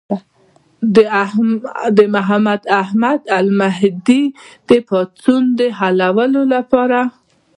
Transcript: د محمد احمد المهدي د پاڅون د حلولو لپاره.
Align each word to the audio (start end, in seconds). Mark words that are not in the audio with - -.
د 1.97 1.99
محمد 2.15 2.61
احمد 2.81 3.21
المهدي 3.37 4.23
د 4.69 4.71
پاڅون 4.87 5.41
د 5.59 5.61
حلولو 5.79 6.41
لپاره. 6.53 6.99